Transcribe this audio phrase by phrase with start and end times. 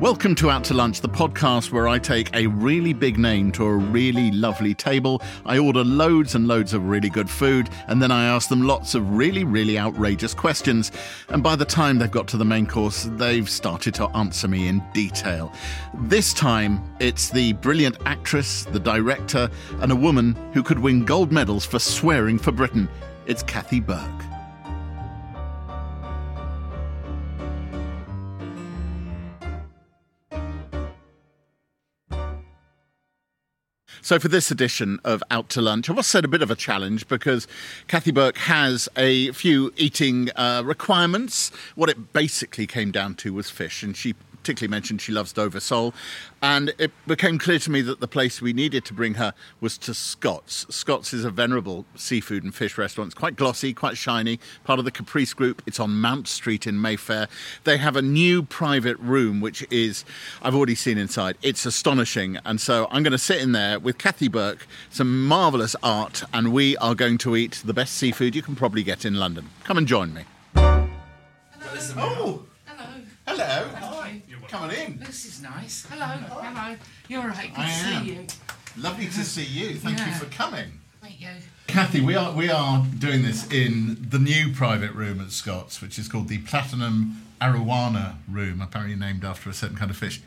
[0.00, 3.66] Welcome to Out to Lunch, the podcast where I take a really big name to
[3.66, 5.20] a really lovely table.
[5.44, 8.94] I order loads and loads of really good food, and then I ask them lots
[8.94, 10.90] of really, really outrageous questions.
[11.28, 14.68] And by the time they've got to the main course, they've started to answer me
[14.68, 15.52] in detail.
[15.92, 19.50] This time, it's the brilliant actress, the director,
[19.82, 22.88] and a woman who could win gold medals for swearing for Britain.
[23.26, 24.39] It's Kathy Burke.
[34.02, 36.56] So, for this edition of Out to Lunch, I was set a bit of a
[36.56, 37.46] challenge because
[37.86, 41.50] Kathy Burke has a few eating uh, requirements.
[41.74, 45.60] What it basically came down to was fish, and she particularly mentioned she loves Dover
[45.60, 45.94] sole.
[46.42, 49.76] And it became clear to me that the place we needed to bring her was
[49.78, 50.66] to Scott's.
[50.74, 53.08] Scott's is a venerable seafood and fish restaurant.
[53.08, 55.62] It's quite glossy, quite shiny, part of the Caprice Group.
[55.66, 57.28] It's on Mount Street in Mayfair.
[57.64, 60.04] They have a new private room, which is,
[60.42, 61.36] I've already seen inside.
[61.42, 62.38] It's astonishing.
[62.44, 66.52] And so I'm going to sit in there with Kathy Burke, some marvellous art, and
[66.52, 69.50] we are going to eat the best seafood you can probably get in London.
[69.64, 70.24] Come and join me.
[70.54, 71.04] Hello.
[71.96, 72.42] Oh,
[73.26, 73.44] Hello.
[73.74, 73.79] hello.
[74.52, 74.98] On in.
[74.98, 75.86] This is nice.
[75.88, 76.06] Hello.
[76.06, 76.76] Hello.
[77.08, 77.50] You're right.
[77.54, 78.04] Good I to am.
[78.04, 78.26] see you.
[78.76, 79.76] Lovely to see you.
[79.76, 80.72] Thank you for coming.
[81.04, 81.28] Meet you.
[81.68, 85.98] Kathy, we are we are doing this in the new private room at Scott's, which
[86.00, 90.20] is called the Platinum Arowana Room, apparently named after a certain kind of fish.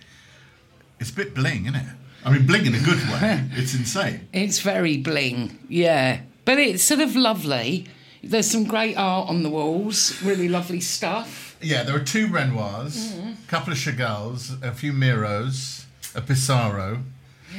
[1.01, 1.85] It's a bit bling, isn't it?
[2.23, 3.43] I mean, bling in a good way.
[3.53, 4.29] It's insane.
[4.31, 5.59] It's very bling.
[5.67, 6.21] Yeah.
[6.45, 7.87] But it's sort of lovely.
[8.23, 10.21] There's some great art on the walls.
[10.23, 11.57] Really lovely stuff.
[11.61, 15.85] Yeah, there are two Renoirs, a couple of Chagalls, a few Miros,
[16.15, 17.03] a Pissarro.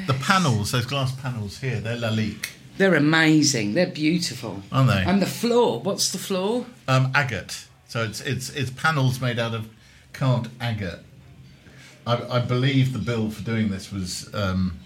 [0.06, 2.48] The panels, those glass panels here, they're Lalique,
[2.78, 3.74] They're amazing.
[3.74, 4.62] They're beautiful.
[4.72, 5.04] aren't they?
[5.04, 5.80] And the floor.
[5.80, 6.66] What's the floor?
[6.88, 7.66] Um, agate.
[7.86, 9.68] So it's it's it's panels made out of
[10.12, 10.98] carved agate.
[12.06, 14.80] I, I believe the bill for doing this was um,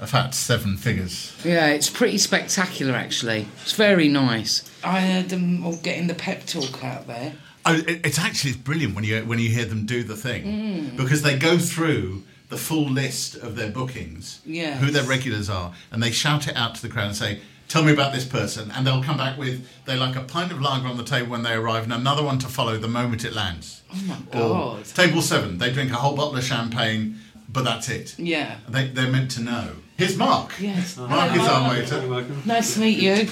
[0.00, 1.32] a fat seven figures.
[1.44, 3.46] Yeah, it's pretty spectacular actually.
[3.62, 4.67] It's very nice.
[4.84, 7.34] I heard them all getting the pep talk out there.
[7.66, 10.44] Oh, it, it's actually it's brilliant when you when you hear them do the thing
[10.44, 10.96] mm.
[10.96, 14.80] because they go through the full list of their bookings, Yes.
[14.80, 17.40] who their regulars are, and they shout it out to the crowd and say.
[17.68, 20.58] Tell me about this person, and they'll come back with they like a pint of
[20.58, 23.34] lager on the table when they arrive, and another one to follow the moment it
[23.34, 23.82] lands.
[23.92, 24.84] Oh my Or god.
[24.86, 28.18] table seven, they drink a whole bottle of champagne, but that's it.
[28.18, 28.56] Yeah.
[28.70, 29.72] They, they're meant to know.
[29.98, 30.54] Here's Mark.
[30.58, 30.96] Yes.
[30.96, 32.24] Mark is our waiter.
[32.46, 33.28] Nice to meet you.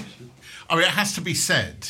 [0.68, 1.86] I mean, it has to be said,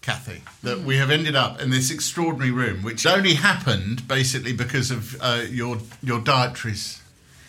[0.00, 4.90] Kathy, that we have ended up in this extraordinary room, which only happened basically because
[4.90, 7.02] of uh, your your dietaries,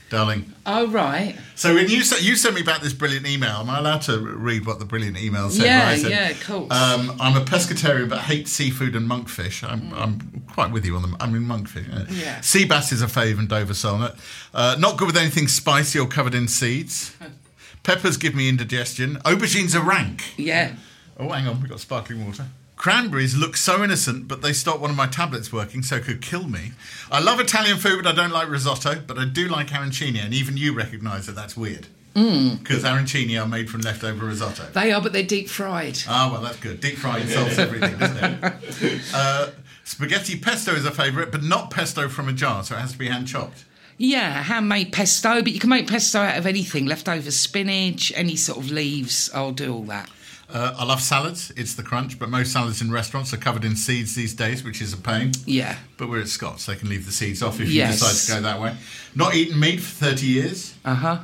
[0.09, 0.51] darling.
[0.65, 1.37] Oh right.
[1.55, 4.19] So when you sent you sent me back this brilliant email, am I allowed to
[4.19, 5.65] read what the brilliant email said?
[5.65, 6.71] Yeah, said, yeah, of course.
[6.71, 9.67] Um, I'm a pescatarian but hate seafood and monkfish.
[9.67, 11.15] I'm, I'm quite with you on them.
[11.21, 11.87] I mean monkfish.
[12.09, 12.41] Yeah.
[12.41, 14.11] Sea bass is a fave and Dover salmon.
[14.53, 17.15] Uh, not good with anything spicy or covered in seeds.
[17.83, 19.15] Peppers give me indigestion.
[19.25, 20.33] Aubergines are rank.
[20.37, 20.75] Yeah.
[21.17, 22.47] Oh, hang on, we've got sparkling water.
[22.75, 26.21] Cranberries look so innocent, but they stopped one of my tablets working, so it could
[26.21, 26.71] kill me.
[27.11, 30.33] I love Italian food, but I don't like risotto, but I do like arancini, and
[30.33, 31.87] even you recognise that that's weird.
[32.13, 34.63] Because arancini are made from leftover risotto.
[34.73, 35.99] They are, but they're deep fried.
[36.07, 36.81] Ah, well, that's good.
[36.81, 39.01] Deep fried solves everything, doesn't it?
[39.13, 39.51] Uh,
[39.83, 42.97] spaghetti pesto is a favourite, but not pesto from a jar, so it has to
[42.97, 43.63] be hand chopped.
[44.03, 48.57] Yeah, handmade pesto, but you can make pesto out of anything leftover spinach, any sort
[48.57, 49.29] of leaves.
[49.31, 50.09] I'll do all that.
[50.51, 51.51] Uh, I love salads.
[51.55, 54.81] It's the crunch, but most salads in restaurants are covered in seeds these days, which
[54.81, 55.33] is a pain.
[55.45, 55.77] Yeah.
[55.97, 56.65] But we're at Scott's.
[56.65, 58.01] They can leave the seeds off if Yes.
[58.01, 58.75] you decide to go that way.
[59.13, 60.73] Not eaten meat for 30 years.
[60.83, 61.19] Uh huh.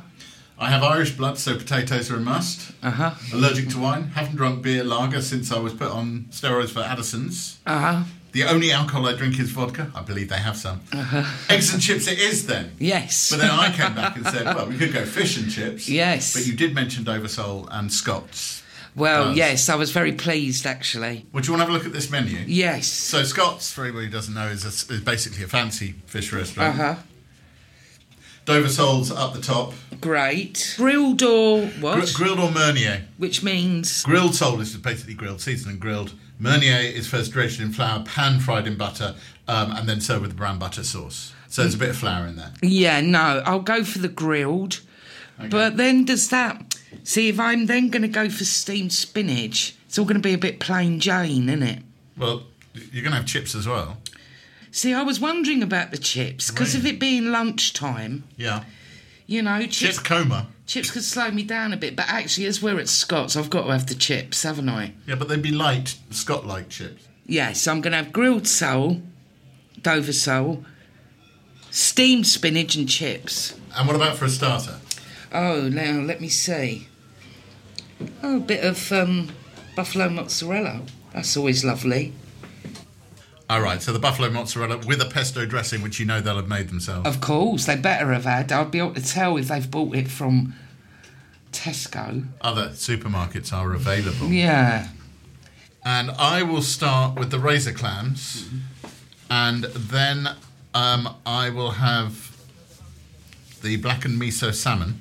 [0.60, 2.72] I have Irish blood, so potatoes are a must.
[2.82, 3.14] Uh huh.
[3.32, 4.04] Allergic to wine.
[4.14, 7.58] Haven't drunk beer lager since I was put on steroids for Addison's.
[7.66, 8.02] Uh huh.
[8.32, 9.90] The only alcohol I drink is vodka.
[9.94, 10.80] I believe they have some.
[11.48, 12.72] Eggs and chips it is then.
[12.78, 13.30] Yes.
[13.30, 15.88] But then I came back and said, well, we could go fish and chips.
[15.88, 16.34] Yes.
[16.34, 18.62] But you did mention Dover Sole and Scott's.
[18.94, 19.36] well, does.
[19.36, 21.24] yes, I was very pleased actually.
[21.32, 22.38] Would you want to have a look at this menu?
[22.46, 22.86] Yes.
[22.86, 26.78] So Scott's, for anybody who doesn't know, is, a, is basically a fancy fish restaurant.
[26.78, 27.02] Uh huh.
[28.44, 29.74] Dover Sole's up the top.
[30.00, 30.74] Great.
[30.78, 32.12] Grilled or Gr- what?
[32.14, 33.02] grilled or Meunier?
[33.18, 34.02] Which means.
[34.04, 36.12] Grilled sole is basically grilled, seasoned and grilled.
[36.38, 39.14] Meunier is first dredged in flour, pan fried in butter,
[39.46, 41.32] um, and then served with the brown butter sauce.
[41.48, 42.52] So there's a bit of flour in there.
[42.62, 44.80] Yeah, no, I'll go for the grilled.
[45.50, 46.76] But then does that.
[47.04, 50.34] See, if I'm then going to go for steamed spinach, it's all going to be
[50.34, 51.82] a bit plain Jane, isn't it?
[52.16, 52.42] Well,
[52.74, 53.98] you're going to have chips as well.
[54.70, 58.24] See, I was wondering about the chips because of it being lunchtime.
[58.36, 58.64] Yeah.
[59.26, 60.48] You know, Chip chips coma.
[60.68, 61.96] Chips could slow me down a bit.
[61.96, 64.92] But actually, as we're at Scott's, I've got to have the chips, haven't I?
[65.06, 67.08] Yeah, but they'd be light, Scott-like chips.
[67.26, 69.02] Yes, I'm going to have grilled sole,
[69.82, 70.64] Dover sole,
[71.70, 73.58] Steamed spinach and chips.
[73.76, 74.78] And what about for a starter?
[75.32, 76.88] Oh, now let me see.
[78.22, 79.32] Oh, a bit of um,
[79.76, 80.82] buffalo mozzarella.
[81.12, 82.14] That's always lovely.
[83.50, 86.48] All right, so the buffalo mozzarella with a pesto dressing, which you know they'll have
[86.48, 87.08] made themselves.
[87.08, 88.52] Of course, they better have had.
[88.52, 90.52] I'll be able to tell if they've bought it from
[91.50, 92.26] Tesco.
[92.42, 94.28] Other supermarkets are available.
[94.28, 94.88] Yeah.
[95.82, 98.50] And I will start with the razor clams,
[99.30, 100.28] and then
[100.74, 102.36] um, I will have
[103.62, 105.00] the blackened miso salmon.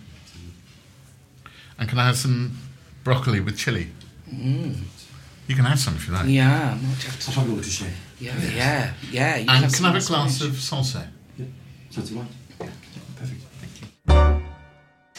[1.78, 2.58] And can I have some
[3.04, 3.90] broccoli with chili?
[4.32, 6.28] You can have some if you like.
[6.28, 7.22] Yeah, I might have
[8.19, 8.60] to- I'll have a look to share.
[8.60, 9.40] yeah, yeah, yeah.
[9.40, 10.54] And have can I have a glass spinach.
[10.54, 11.08] of salsa?
[11.38, 11.46] Yeah.
[11.90, 12.28] Sounds right.
[12.62, 12.69] Yeah.
[13.16, 13.42] Perfect.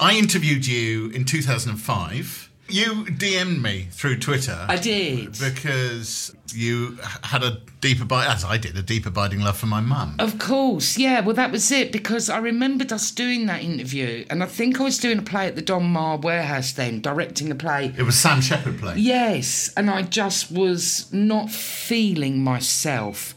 [0.01, 2.48] I interviewed you in 2005.
[2.69, 4.67] You DM'd me through Twitter.
[4.69, 5.39] I did.
[5.39, 9.81] Because you had a deep abiding, as I did, a deep abiding love for my
[9.81, 10.17] mum.
[10.19, 11.21] Of course, yeah.
[11.21, 14.85] Well, that was it because I remembered us doing that interview, and I think I
[14.85, 17.95] was doing a play at the Donmar warehouse then, directing a play.
[17.97, 18.95] It was Sam Shepard play.
[18.97, 23.35] Yes, and I just was not feeling myself,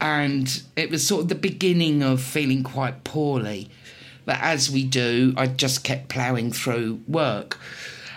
[0.00, 3.70] and it was sort of the beginning of feeling quite poorly.
[4.24, 7.58] But as we do, I just kept ploughing through work.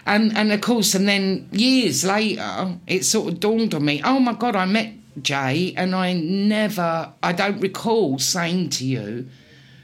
[0.05, 4.19] And and of course, and then years later, it sort of dawned on me, oh
[4.19, 9.29] my God, I met Jay, and I never, I don't recall saying to you,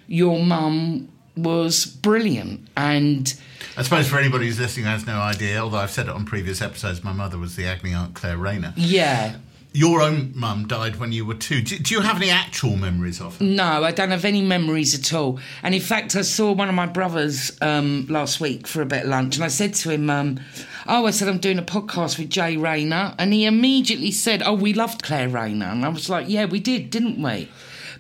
[0.07, 1.07] your mum
[1.38, 2.68] was brilliant.
[2.75, 3.33] And
[3.77, 6.62] I suppose for anybody who's listening has no idea, although I've said it on previous
[6.62, 8.74] episodes, my mother was the Agony Aunt Claire Rayner.
[8.75, 9.36] yeah,
[9.71, 11.62] Your own mum died when you were two.
[11.62, 13.45] Do, do you have any actual memories of her?
[13.45, 15.39] No, I don't have any memories at all.
[15.62, 19.04] And in fact, I saw one of my brothers um, last week for a bit
[19.04, 20.39] of lunch, and I said to him, um,
[20.88, 24.56] "Oh, I said I'm doing a podcast with Jay Rayner," and he immediately said, "Oh,
[24.56, 27.48] we loved Claire Rayner," and I was like, "Yeah, we did, didn't we?"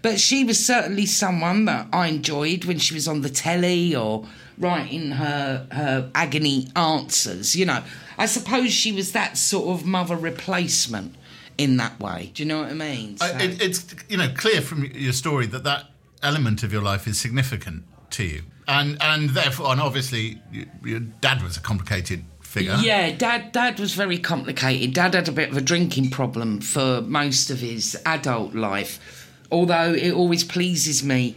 [0.01, 4.25] But she was certainly someone that I enjoyed when she was on the telly or
[4.57, 7.55] writing her her agony answers.
[7.55, 7.83] You know,
[8.17, 11.13] I suppose she was that sort of mother replacement
[11.59, 12.31] in that way.
[12.33, 13.17] Do you know what I mean?
[13.19, 15.87] I, it, it's you know clear from your story that that
[16.23, 21.01] element of your life is significant to you, and and therefore, and obviously, you, your
[21.01, 22.77] dad was a complicated figure.
[22.81, 23.51] Yeah, dad.
[23.51, 24.93] Dad was very complicated.
[24.93, 29.27] Dad had a bit of a drinking problem for most of his adult life.
[29.51, 31.35] Although it always pleases me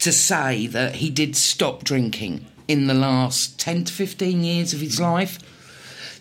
[0.00, 4.80] to say that he did stop drinking in the last ten to fifteen years of
[4.80, 5.38] his life.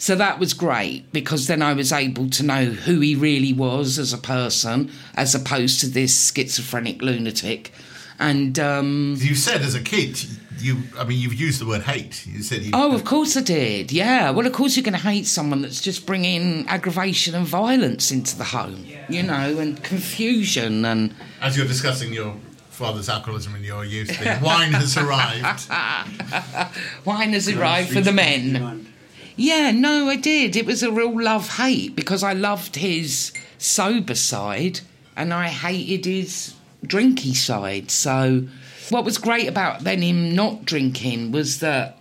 [0.01, 3.99] So that was great because then I was able to know who he really was
[3.99, 7.71] as a person, as opposed to this schizophrenic lunatic.
[8.17, 10.19] And um, You said as a kid,
[10.57, 12.25] you I mean, you've used the word hate.
[12.25, 13.91] You said you, Oh, of course I did.
[13.91, 14.31] Yeah.
[14.31, 18.35] Well, of course you're going to hate someone that's just bringing aggravation and violence into
[18.35, 21.13] the home, you know, and confusion and.
[21.41, 22.35] as you're discussing your
[22.71, 24.09] father's alcoholism and your youth,
[24.41, 25.69] wine has arrived.
[27.05, 28.90] Wine has arrived for the men.
[29.35, 30.55] Yeah, no, I did.
[30.55, 34.81] It was a real love hate because I loved his sober side
[35.15, 36.55] and I hated his
[36.85, 37.91] drinky side.
[37.91, 38.47] So,
[38.89, 41.97] what was great about then him not drinking was that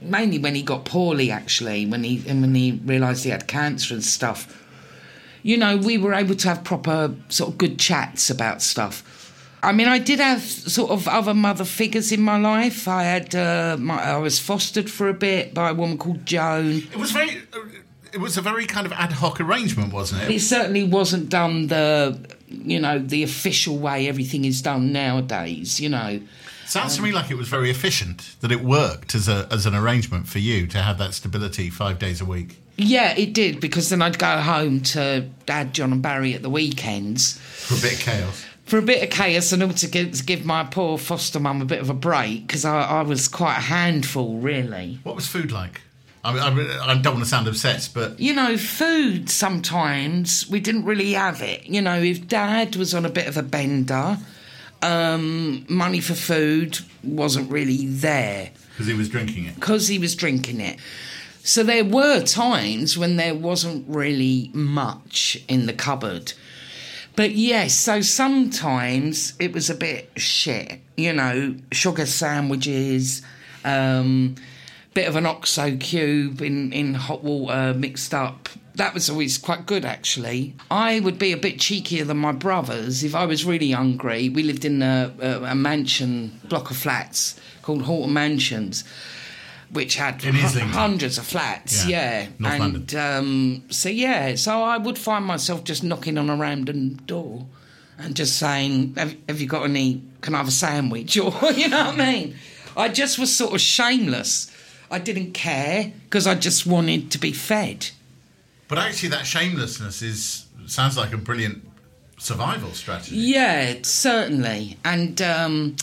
[0.00, 3.94] mainly when he got poorly, actually, when he and when he realised he had cancer
[3.94, 4.58] and stuff.
[5.42, 9.21] You know, we were able to have proper sort of good chats about stuff.
[9.64, 12.88] I mean, I did have sort of other mother figures in my life.
[12.88, 16.78] I had, uh, my, I was fostered for a bit by a woman called Joan.
[16.92, 17.42] It was very.
[18.12, 20.40] It was a very kind of ad hoc arrangement, wasn't It it?
[20.40, 25.80] certainly wasn't done the, you know, the official way everything is done nowadays.
[25.80, 26.20] You know,
[26.66, 28.36] Sounds to me like it was very efficient.
[28.40, 31.98] That it worked as a as an arrangement for you to have that stability five
[31.98, 32.58] days a week.
[32.76, 36.50] yeah, it did because then I'd go home to Dad, John, and Barry at the
[36.50, 37.38] weekends.
[37.38, 38.44] For a bit of chaos.
[38.72, 41.60] For a bit of chaos and also to give, to give my poor foster mum
[41.60, 44.98] a bit of a break because I, I was quite a handful, really.
[45.02, 45.82] What was food like?
[46.24, 50.86] I, I, I don't want to sound obsessed, but You know, food sometimes we didn't
[50.86, 51.66] really have it.
[51.66, 54.16] You know, if dad was on a bit of a bender,
[54.80, 59.54] um, money for food wasn't really there because he was drinking it.
[59.56, 60.78] because he was drinking it.
[61.44, 66.32] So there were times when there wasn't really much in the cupboard.
[67.14, 73.22] But yes, so sometimes it was a bit shit, you know, sugar sandwiches,
[73.64, 74.36] um,
[74.94, 78.48] bit of an oxo cube in, in hot water mixed up.
[78.76, 80.54] That was always quite good, actually.
[80.70, 84.30] I would be a bit cheekier than my brothers if I was really hungry.
[84.30, 88.84] We lived in a, a, a mansion block of flats called Horton Mansions
[89.72, 90.68] which had Islington.
[90.68, 92.62] hundreds of flats, Yeah, yeah.
[92.62, 97.46] And um, so yeah, so I would find myself just knocking on a random door
[97.98, 101.16] and just saying, have, have you got any, can I have a sandwich?
[101.18, 102.36] Or, you know what I mean?
[102.76, 104.50] I just was sort of shameless.
[104.90, 107.90] I didn't care because I just wanted to be fed.
[108.68, 111.66] But actually, that shamelessness is sounds like a brilliant
[112.18, 113.16] survival strategy.
[113.16, 114.78] Yeah, certainly.
[114.84, 115.76] And um,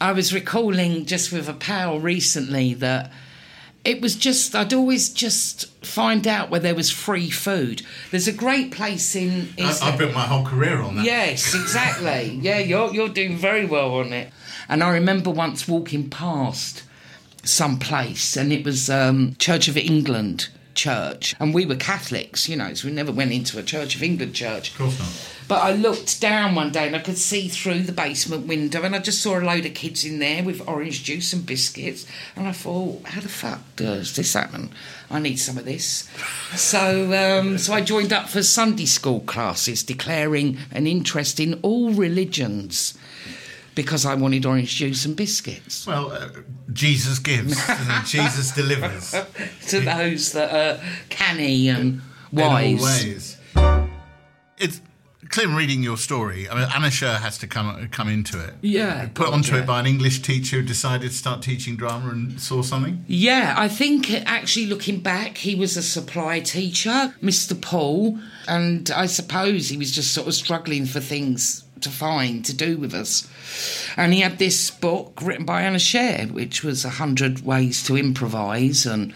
[0.00, 3.10] I was recalling just with a pal recently that
[3.84, 7.82] it was just I'd always just find out where there was free food.
[8.10, 9.48] There's a great place in.
[9.58, 11.04] I, I built my whole career on that.
[11.04, 12.38] Yes, exactly.
[12.42, 14.32] yeah, you're you're doing very well on it.
[14.68, 16.82] And I remember once walking past
[17.42, 22.56] some place, and it was um, Church of England church, and we were Catholics, you
[22.56, 24.70] know, so we never went into a Church of England church.
[24.72, 25.30] Of course not.
[25.46, 28.94] But I looked down one day and I could see through the basement window, and
[28.94, 32.06] I just saw a load of kids in there with orange juice and biscuits.
[32.34, 34.70] And I thought, how the fuck does this happen?
[35.10, 36.08] I need some of this.
[36.54, 41.92] So, um, so I joined up for Sunday school classes, declaring an interest in all
[41.92, 42.96] religions
[43.74, 45.86] because I wanted orange juice and biscuits.
[45.86, 46.28] Well, uh,
[46.72, 49.10] Jesus gives, and Jesus delivers.
[49.68, 52.00] to those that are canny and
[52.32, 52.82] In all wise.
[52.82, 53.36] ways.
[54.58, 54.80] It's
[55.30, 56.48] Clem reading your story.
[56.48, 58.54] I mean, Anna Scher has to come come into it.
[58.60, 59.08] Yeah.
[59.14, 59.62] Put onto Yeah.
[59.62, 63.04] it by an English teacher who decided to start teaching drama and saw something.
[63.08, 67.60] Yeah, I think actually looking back, he was a supply teacher, Mr.
[67.60, 72.54] Paul, and I suppose he was just sort of struggling for things to find to
[72.54, 73.28] do with us.
[73.96, 77.96] And he had this book written by Anna Scher, which was a hundred ways to
[77.96, 79.14] improvise, and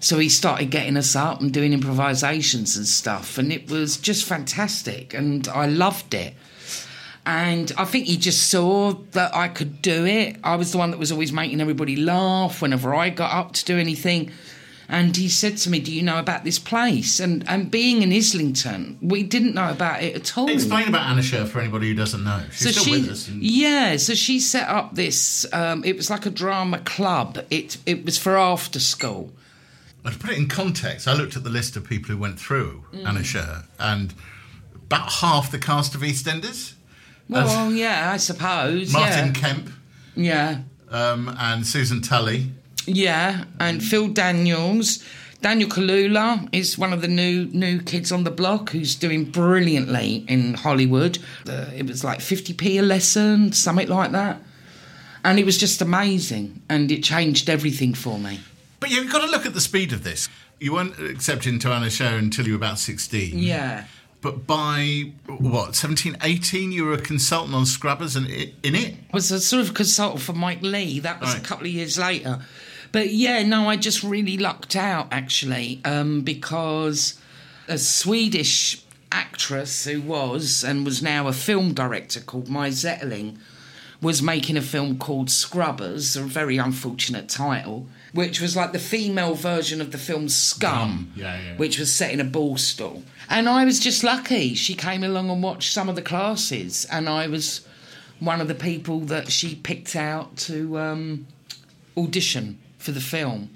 [0.00, 4.24] so he started getting us up and doing improvisations and stuff, and it was just
[4.24, 6.34] fantastic, and I loved it.
[7.24, 10.36] And I think he just saw that I could do it.
[10.42, 13.64] I was the one that was always making everybody laugh whenever I got up to
[13.64, 14.32] do anything.
[14.88, 17.20] And he said to me, Do you know about this place?
[17.20, 20.50] And and being in Islington, we didn't know about it at all.
[20.50, 22.42] Explain about Anna Scher for anybody who doesn't know.
[22.50, 23.28] She's still she, with us.
[23.28, 25.46] And yeah, so she set up this.
[25.52, 27.38] Um, it was like a drama club.
[27.50, 29.32] It it was for after school.
[30.02, 32.38] But to put it in context, I looked at the list of people who went
[32.38, 33.06] through Mm.
[33.06, 34.14] Anna and
[34.74, 36.74] about half the cast of EastEnders.
[37.28, 38.92] Well, yeah, I suppose.
[38.92, 39.32] Martin yeah.
[39.32, 39.70] Kemp
[40.14, 40.58] yeah,
[40.90, 42.50] um, and Susan Tully.
[42.86, 45.04] Yeah, and Phil Daniels.
[45.40, 50.24] Daniel Kaluuya is one of the new new kids on the block who's doing brilliantly
[50.28, 51.18] in Hollywood.
[51.48, 54.40] Uh, it was like 50p a lesson, something like that.
[55.24, 58.40] And it was just amazing, and it changed everything for me.
[58.80, 60.28] But you've got to look at the speed of this.
[60.58, 63.38] You weren't accepted into Anna Scher until you were about 16.
[63.38, 63.84] Yeah.
[64.20, 68.94] But by, what, 17, 18, you were a consultant on Scrubbers and in it?
[68.94, 71.00] I was a sort of consultant for Mike Leigh.
[71.00, 72.40] That was a couple of years later.
[72.92, 77.18] But yeah, no, I just really lucked out actually um, because
[77.66, 83.38] a Swedish actress who was and was now a film director called Mai Zetterling
[84.02, 89.34] was making a film called Scrubbers, a very unfortunate title, which was like the female
[89.34, 91.56] version of the film Scum, yeah, yeah.
[91.56, 93.02] which was set in a Borstal.
[93.30, 94.54] And I was just lucky.
[94.54, 97.64] She came along and watched some of the classes, and I was
[98.18, 101.26] one of the people that she picked out to um,
[101.96, 103.50] audition for the film.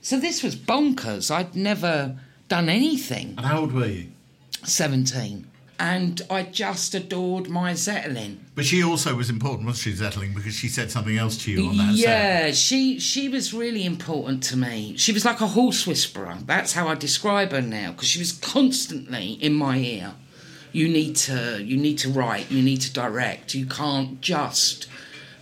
[0.00, 1.30] So this was bonkers.
[1.30, 2.16] I'd never
[2.48, 3.34] done anything.
[3.36, 4.08] And how old were you?
[4.64, 5.46] 17.
[5.78, 8.38] And I just adored Mai Zetterling.
[8.54, 11.68] But she also was important, wasn't she, Zetterling, because she said something else to you
[11.68, 12.08] on that set.
[12.08, 14.96] Yeah, she she was really important to me.
[14.96, 16.38] She was like a horse whisperer.
[16.46, 20.14] That's how I describe her now because she was constantly in my ear.
[20.72, 23.54] You need to you need to write, you need to direct.
[23.54, 24.86] You can't just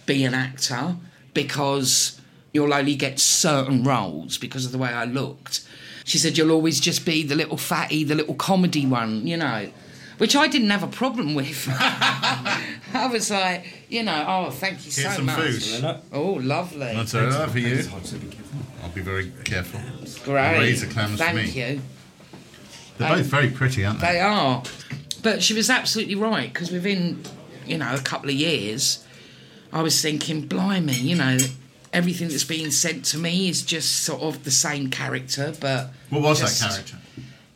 [0.04, 0.96] be an actor
[1.32, 2.20] because
[2.54, 5.66] you'll only get certain roles because of the way I looked.
[6.04, 9.68] She said you'll always just be the little fatty, the little comedy one, you know.
[10.18, 11.66] Which I didn't have a problem with.
[11.72, 15.40] I was like, you know, oh, thank you Here's so some much.
[15.40, 16.00] food.
[16.12, 16.78] Oh, lovely.
[16.94, 17.74] That's all right for you.
[17.74, 18.58] It's hard to be careful.
[18.84, 19.80] I'll be very careful.
[20.24, 20.58] Great.
[20.58, 21.60] Razor clams for Thank me.
[21.72, 21.80] you.
[22.98, 24.12] They're Um, both very pretty, aren't they?
[24.12, 24.62] They are.
[25.24, 27.20] But she was absolutely right because within,
[27.66, 29.04] you know, a couple of years,
[29.72, 31.38] I was thinking, blimey, you know,
[31.94, 35.90] everything that's being sent to me is just sort of the same character, but.
[36.10, 36.96] What was just- that character?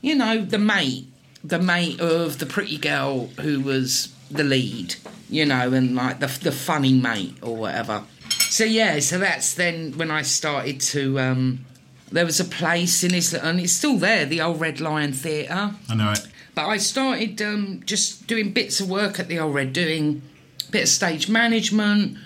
[0.01, 1.07] You know, the mate.
[1.45, 4.97] The mate of the pretty girl who was the lead,
[5.31, 8.05] you know, and like the, the funny mate or whatever.
[8.51, 11.19] So, yeah, so that's then when I started to.
[11.21, 11.65] Um,
[12.11, 15.75] there was a place in Islington, and it's still there, the old Red Lion Theatre.
[15.89, 16.27] I know it.
[16.55, 20.23] But I started um, just doing bits of work at the Old Red, doing
[20.67, 22.19] a bit of stage management,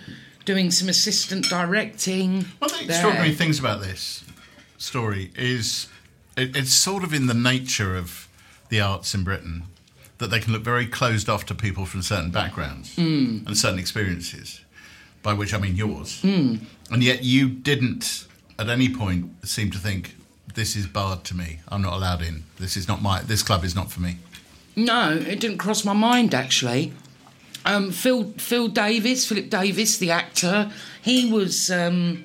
[0.44, 2.46] doing some assistant directing.
[2.58, 4.24] One of the extraordinary things about this
[4.78, 5.88] story is
[6.36, 8.28] it, it's sort of in the nature of
[8.68, 9.64] the arts in Britain
[10.18, 13.38] that they can look very closed off to people from certain backgrounds hmm.
[13.46, 14.60] and certain experiences,
[15.22, 16.20] by which I mean yours.
[16.22, 16.56] Hmm.
[16.90, 18.26] And yet you didn't
[18.58, 20.14] at any point seem to think,
[20.54, 21.60] this is barred to me.
[21.68, 22.44] I'm not allowed in.
[22.58, 23.22] This is not my.
[23.22, 24.18] This club is not for me.
[24.76, 26.92] No, it didn't cross my mind actually.
[27.64, 32.24] Um, Phil Phil Davis, Philip Davis, the actor, he was um,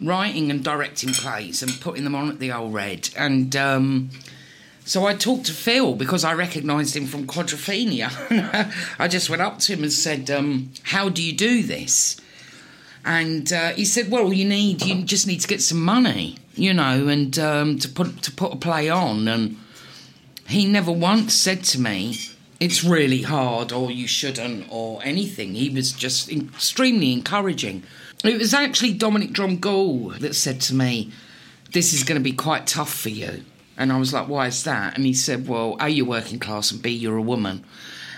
[0.00, 4.10] writing and directing plays and putting them on at the Old Red, and um,
[4.84, 8.10] so I talked to Phil because I recognised him from Quadrophenia.
[8.98, 12.20] I just went up to him and said, um, "How do you do this?"
[13.04, 16.74] And uh, he said, "Well, you need you just need to get some money, you
[16.74, 19.56] know, and um, to put to put a play on." And
[20.46, 22.18] he never once said to me,
[22.64, 25.54] "It's really hard," or "You shouldn't," or anything.
[25.54, 27.82] He was just extremely encouraging.
[28.24, 31.10] It was actually Dominic Dromgoole that said to me,
[31.72, 33.44] "This is going to be quite tough for you."
[33.76, 36.72] And I was like, "Why is that?" And he said, "Well, a you're working class,
[36.72, 37.64] and b you're a woman."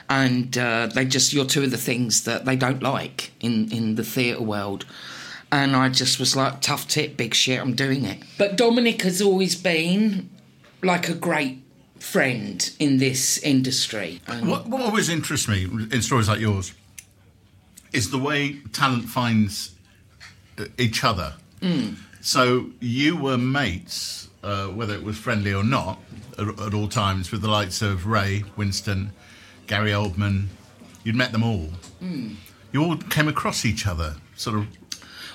[0.08, 3.96] and uh, they just you're two of the things that they don't like in in
[3.96, 4.84] the theatre world
[5.50, 9.20] and i just was like tough tip big shit i'm doing it but dominic has
[9.20, 10.28] always been
[10.82, 11.65] like a great
[11.98, 16.72] friend in this industry and What, what always interests me in stories like yours
[17.92, 19.74] is the way talent finds
[20.58, 21.34] uh, each other.
[22.20, 25.98] So you were mates, uh, whether it was friendly or not,
[26.38, 29.08] at, at all times with the likes of Ray, Winstone,
[29.66, 30.46] Gary Oldman.
[31.02, 31.70] You'd met them all.
[32.72, 34.66] You all came across each other, sort of.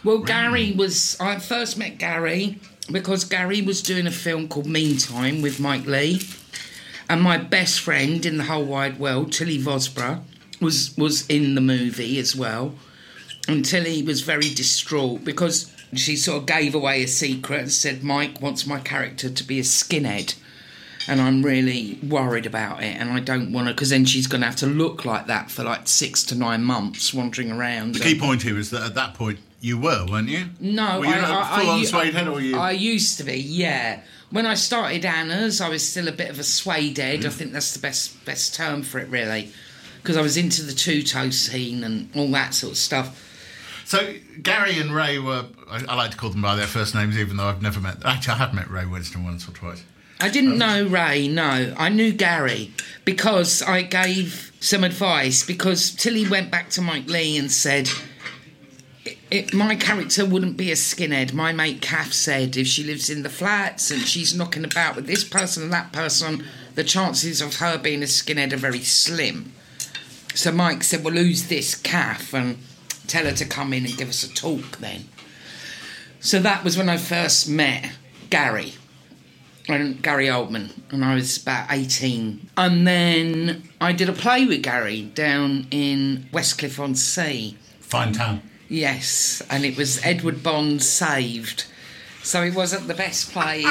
[0.03, 1.17] Well, Gary was.
[1.19, 2.59] I first met Gary
[2.91, 6.19] because Gary was doing a film called Meantime with Mike Leigh,
[7.11, 10.21] and my best friend in the whole wide world, Tilly Vosburgh,
[10.61, 12.75] was was in the movie as well.
[13.49, 18.01] And Tilly was very distraught because she sort of gave away a secret and said
[18.01, 20.35] Mike wants my character to be a skinhead.
[21.05, 24.41] And I'm really worried about it, and I don't want to, because then she's going
[24.41, 27.95] to have to look like that for like six to nine months, wandering around.
[27.95, 30.45] The key point here is that at that point you were, weren't you?
[30.59, 32.57] No, Were you I, a I, I, suede head, or were you?
[32.57, 34.01] I used to be, yeah.
[34.31, 37.19] When I started Anna's, I was still a bit of a suede head.
[37.19, 37.27] Mm-hmm.
[37.27, 39.51] I think that's the best best term for it, really,
[40.01, 43.27] because I was into the two tone scene and all that sort of stuff.
[43.85, 45.45] So Gary and Ray were.
[45.69, 47.97] I, I like to call them by their first names, even though I've never met.
[48.03, 49.83] Actually, I have met Ray Winstone once or twice.
[50.19, 51.73] I didn't um, know Ray, no.
[51.77, 52.71] I knew Gary
[53.05, 57.89] because I gave some advice because Tilly went back to Mike Leigh and said,
[59.31, 61.33] it, my character wouldn't be a skinhead.
[61.33, 65.07] My mate Kath said if she lives in the flats and she's knocking about with
[65.07, 66.43] this person and that person,
[66.75, 69.53] the chances of her being a skinhead are very slim.
[70.35, 72.33] So Mike said, well, who's this Kath?
[72.33, 72.57] And
[73.07, 75.05] tell her to come in and give us a talk then.
[76.19, 77.93] So that was when I first met
[78.29, 78.73] Gary
[79.69, 82.49] and Gary Oldman, and I was about 18.
[82.57, 87.57] And then I did a play with Gary down in Westcliff on Sea.
[87.79, 88.41] Fine town.
[88.71, 91.65] Yes, and it was Edward Bond Saved.
[92.23, 93.69] So it wasn't the best play to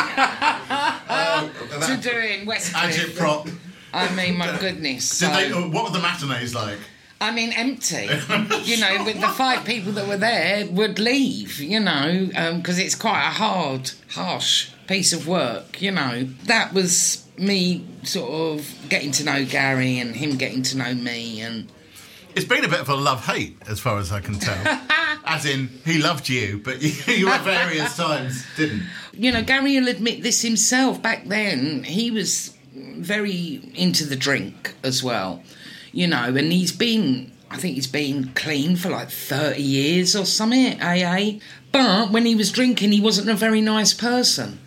[2.03, 3.17] do in Agit Westcliff.
[3.17, 3.49] prop.
[3.95, 5.07] I mean, my goodness.
[5.07, 6.77] So, they, uh, what were the matinees like?
[7.19, 8.11] I mean, empty.
[8.65, 12.95] you know, with the five people that were there would leave, you know, because it's
[12.95, 16.25] quite a hard, harsh piece of work, you know.
[16.45, 21.41] That was me sort of getting to know Gary and him getting to know me
[21.41, 21.73] and
[22.35, 24.81] It's been a bit of a love hate, as far as I can tell.
[25.25, 28.83] as in, he loved you, but you, at various times didn't.
[29.12, 31.03] you know, Gary will admit this himself.
[31.03, 35.43] Back then, he was very into the drink as well,
[35.93, 40.25] you know, and he's been, I think he's been clean for like 30 years or
[40.25, 41.40] something, AA.
[41.73, 44.61] But when he was drinking, he wasn't a very nice person.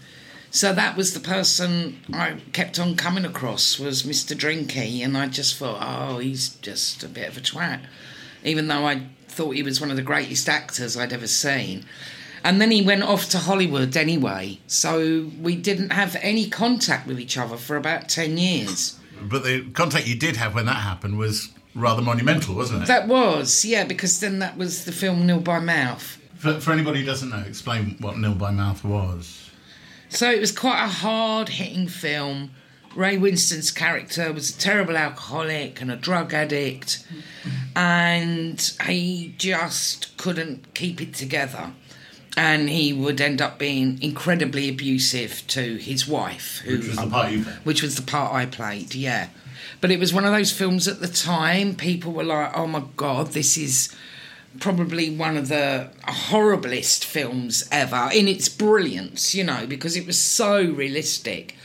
[0.53, 4.37] So that was the person I kept on coming across was Mr.
[4.37, 7.79] Drinky, and I just thought, oh, he's just a bit of a twat,
[8.43, 11.85] even though I thought he was one of the greatest actors I'd ever seen.
[12.43, 17.19] And then he went off to Hollywood anyway, so we didn't have any contact with
[17.19, 18.99] each other for about 10 years.
[19.23, 22.87] But the contact you did have when that happened was rather monumental, wasn't it?
[22.89, 26.19] That was, yeah, because then that was the film Nil by Mouth.
[26.35, 29.49] For, for anybody who doesn't know, explain what Nil by Mouth was.
[30.13, 32.51] So it was quite a hard hitting film.
[32.95, 37.03] Ray Winstone's character was a terrible alcoholic and a drug addict,
[37.75, 41.71] and he just couldn't keep it together.
[42.37, 47.07] And he would end up being incredibly abusive to his wife, who Which was the
[47.07, 47.55] part you played.
[47.63, 49.29] which was the part I played, yeah.
[49.81, 52.83] But it was one of those films at the time, people were like, oh my
[52.95, 53.95] god, this is
[54.59, 60.19] probably one of the horriblest films ever in its brilliance, you know, because it was
[60.19, 61.55] so realistic.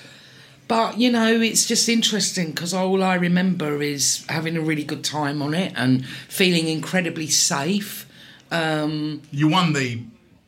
[0.67, 5.03] But you know, it's just interesting because all I remember is having a really good
[5.05, 8.07] time on it and feeling incredibly safe.
[8.51, 10.03] Um, You won the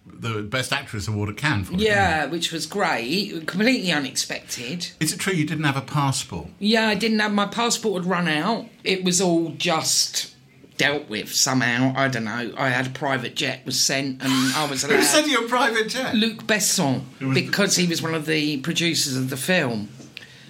[0.07, 1.81] the Best Actress award at Cannes for it.
[1.81, 4.89] yeah, which was great, completely unexpected.
[5.01, 6.49] Is it true you didn't have a passport?
[6.59, 8.67] Yeah, I didn't have my passport had run out.
[8.85, 10.35] It was all just
[10.81, 11.93] dealt with somehow.
[11.95, 12.55] I don't know.
[12.57, 14.97] I had a private jet was sent and I was allowed.
[14.97, 16.15] Who sent you a private jet?
[16.15, 17.03] Luc Besson
[17.35, 19.91] because he was one of the producers of the film.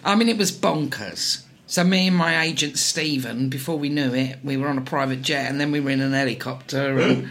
[0.05, 1.43] I mean, it was bonkers.
[1.67, 5.23] So me and my agent Stephen, before we knew it, we were on a private
[5.23, 7.29] jet, and then we were in an helicopter, and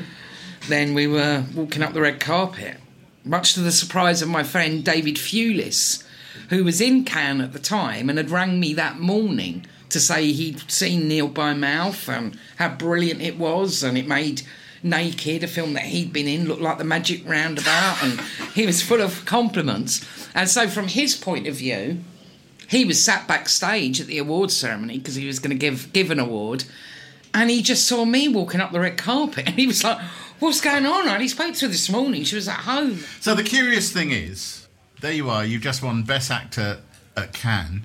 [0.68, 2.78] then we were walking up the red carpet.
[3.24, 6.04] Much to the surprise of my friend David Thewlis,
[6.50, 10.32] who was in Cannes at the time and had rang me that morning to say
[10.32, 14.44] he'd seen Nil by Mouth and how brilliant it was, and it made
[14.82, 18.22] Naked, a film that he'd been in, look like the Magic Roundabout, and
[18.54, 20.06] he was full of compliments.
[20.34, 22.00] And so, from his point of view,
[22.70, 26.12] he was sat backstage at the awards ceremony because he was going to give give
[26.12, 26.64] an award,
[27.34, 30.00] and he just saw me walking up the red carpet, and he was like,
[30.40, 32.24] "What's going on?" And he spoke to her this morning.
[32.24, 33.00] She was at home.
[33.20, 34.68] So the curious thing is,
[35.02, 35.44] there you are.
[35.44, 36.80] You've just won Best Actor
[37.18, 37.84] at Cannes.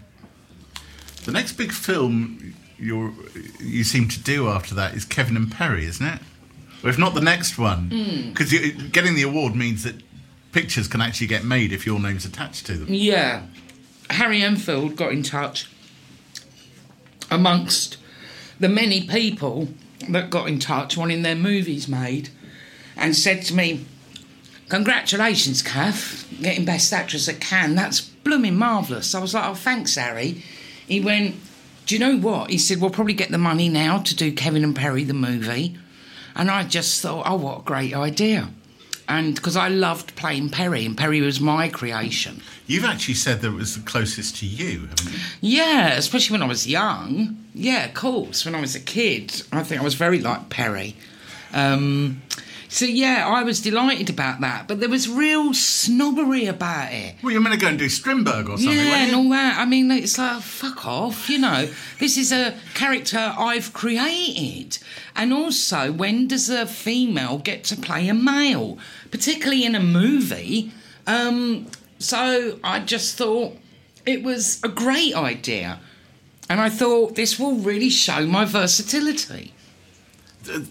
[1.24, 3.14] The next big film you
[3.60, 6.20] you seem to do after that is Kevin and Perry, isn't it?
[6.82, 8.30] Or if not the next one, hmm.
[8.30, 8.52] because
[8.90, 9.96] getting the award means that
[10.52, 12.86] pictures can actually get made if your name's attached to them.
[12.90, 13.42] Yeah,
[14.10, 15.68] Harry Enfield got in touch
[17.30, 17.96] amongst
[18.60, 19.68] the many people
[20.08, 22.28] that got in touch wanting their movies made,
[22.96, 23.86] and said to me,
[24.68, 27.74] Congratulations, Kath, getting Best Actress at Cannes.
[27.74, 29.14] That's blooming marvellous.
[29.14, 30.42] I was like, Oh, thanks, Harry.
[30.86, 31.36] He went,
[31.86, 32.50] Do you know what?
[32.50, 35.76] He said, We'll probably get the money now to do Kevin and Perry, the movie.
[36.36, 38.48] And I just thought, Oh, what a great idea.
[39.06, 42.40] And because I loved playing Perry, and Perry was my creation.
[42.66, 45.18] You've actually said that it was the closest to you, haven't you?
[45.42, 47.36] Yeah, especially when I was young.
[47.54, 48.46] Yeah, of course.
[48.46, 50.96] When I was a kid, I think I was very like Perry.
[51.52, 52.22] Um,
[52.74, 54.66] so yeah, I was delighted about that.
[54.66, 57.14] But there was real snobbery about it.
[57.22, 59.60] Well, you're going to go and do Strindberg or something, Yeah, and all that.
[59.60, 61.70] I mean, it's like, fuck off, you know.
[62.00, 64.78] This is a character I've created.
[65.14, 68.76] And also, when does a female get to play a male?
[69.12, 70.72] Particularly in a movie.
[71.06, 71.68] Um,
[72.00, 73.52] so I just thought
[74.04, 75.78] it was a great idea.
[76.50, 79.54] And I thought this will really show my versatility.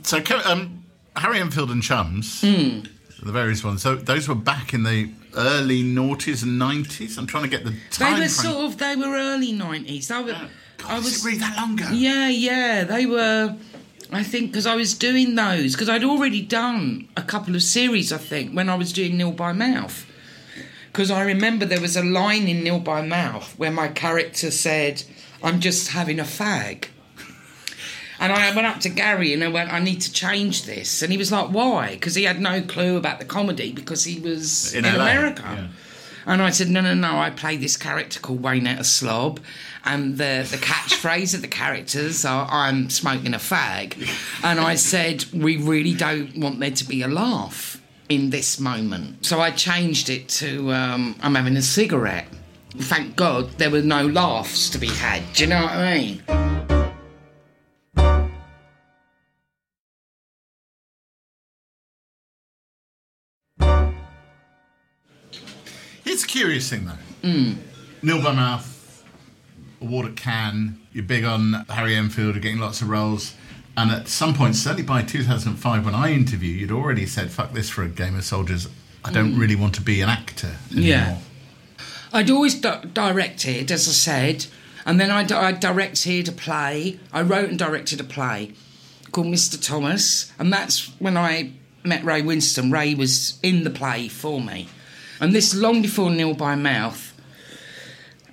[0.03, 0.82] So, um,
[1.15, 2.79] Harry Enfield and Chums, Hmm.
[3.23, 3.81] the various ones.
[3.81, 7.17] So those were back in the early noughties and nineties.
[7.17, 8.15] I'm trying to get the time.
[8.15, 8.29] They were frame.
[8.29, 10.07] sort of, they were early 90s.
[10.07, 10.49] They were, God,
[10.87, 11.89] I was it really that long ago?
[11.91, 13.55] Yeah, yeah, they were.
[14.11, 18.11] I think because I was doing those because I'd already done a couple of series.
[18.13, 20.05] I think when I was doing Nil by Mouth,
[20.91, 25.03] because I remember there was a line in Nil by Mouth where my character said,
[25.41, 26.85] "I'm just having a fag."
[28.23, 31.01] And I went up to Gary and I went, I need to change this.
[31.01, 31.91] And he was like, why?
[31.91, 35.43] Because he had no clue about the comedy because he was In in, America.
[35.45, 35.67] yeah.
[36.25, 39.41] And I said, no, no, no, I play this character called Waynetta Slob.
[39.83, 43.97] And the, the catchphrase of the characters are, I'm smoking a fag.
[44.41, 49.25] And I said, we really don't want there to be a laugh in this moment.
[49.25, 52.27] So I changed it to, um, I'm having a cigarette.
[52.71, 55.21] Thank God there were no laughs to be had.
[55.33, 56.72] Do you know what I mean?
[66.33, 67.29] Curious thing, though.
[67.29, 67.57] Mm.
[68.01, 69.03] Nil by Mouth,
[69.79, 70.79] award at Cannes.
[70.91, 73.35] You're big on Harry Enfield, you're getting lots of roles.
[73.77, 77.69] And at some point, certainly by 2005, when I interviewed, you'd already said, fuck this
[77.69, 78.67] for a game of soldiers.
[79.05, 80.85] I don't really want to be an actor anymore.
[80.85, 80.87] Mm.
[80.87, 81.17] Yeah.
[82.11, 84.47] I'd always di- directed, as I said,
[84.87, 86.99] and then I directed a play.
[87.11, 88.53] I wrote and directed a play
[89.11, 89.63] called Mr.
[89.63, 91.51] Thomas, and that's when I
[91.83, 92.73] met Ray Winstone.
[92.73, 94.67] Ray was in the play for me,
[95.23, 97.13] and this long before Nil by Mouth.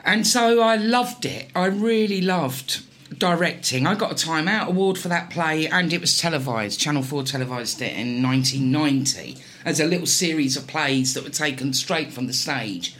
[0.05, 1.49] And so I loved it.
[1.55, 2.83] I really loved
[3.17, 3.87] directing.
[3.87, 6.81] I got a Time Out award for that play, and it was televised.
[6.81, 11.73] Channel 4 televised it in 1990 as a little series of plays that were taken
[11.73, 12.97] straight from the stage.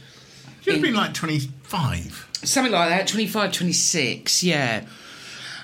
[0.63, 2.29] You'd have been like 25.
[2.43, 4.85] Something like that, 25, 26, yeah.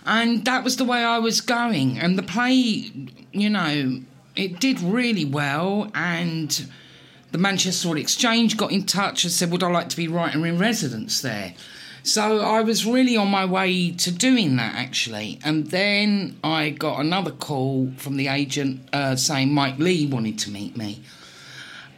[0.05, 1.97] And that was the way I was going.
[1.97, 2.91] And the play,
[3.31, 4.01] you know,
[4.35, 5.89] it did really well.
[5.95, 6.69] And
[7.31, 10.57] the Manchester Exchange got in touch and said, Would I like to be writer in
[10.57, 11.53] residence there?
[12.03, 15.39] So I was really on my way to doing that actually.
[15.43, 20.49] And then I got another call from the agent uh, saying Mike Leigh wanted to
[20.49, 21.01] meet me.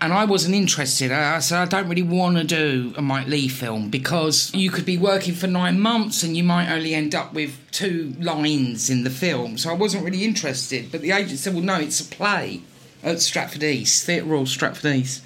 [0.01, 1.11] and I wasn't interested.
[1.11, 4.85] I said, I don't really want to do a Mike Leigh film because you could
[4.85, 9.03] be working for nine months and you might only end up with two lines in
[9.03, 9.57] the film.
[9.57, 10.91] So I wasn't really interested.
[10.91, 12.61] But the agent said, well, no, it's a play
[13.03, 15.23] at Stratford East, Theatre Royal Stratford East.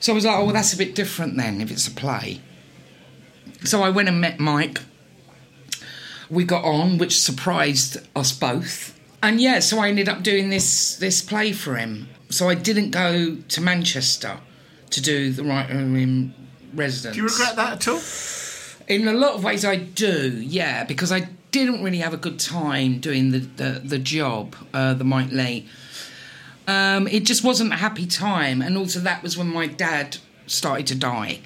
[0.00, 2.40] So I was like, oh, well, that's a bit different then if it's a play.
[3.64, 4.80] So I went and met Mike.
[6.28, 8.98] We got on, which surprised us both.
[9.22, 12.08] And yeah, so I ended up doing this this play for him.
[12.28, 14.38] So I didn't go to Manchester
[14.90, 16.34] to do the right in
[16.74, 17.16] residence.
[17.16, 18.00] Do you regret that at all?
[18.88, 20.40] In a lot of ways, I do.
[20.40, 24.94] Yeah, because I didn't really have a good time doing the the, the job, uh,
[24.94, 25.66] the Mike Leigh.
[26.66, 30.86] Um, it just wasn't a happy time, and also that was when my dad started
[30.88, 31.40] to die.